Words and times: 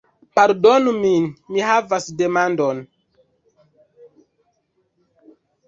Pardonu 0.37 0.93
min, 1.03 1.23
mi 1.55 1.59
havas 1.67 2.09
demandon 2.23 2.81